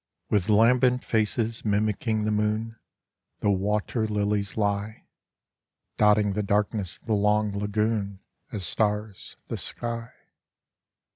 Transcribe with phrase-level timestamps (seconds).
[0.01, 2.75] II With lambent faces, mimicking the moon,
[3.41, 5.05] The water lilies lie;
[5.97, 8.19] Dotting the darkness of the long lagoon
[8.51, 10.09] As stars, the sky.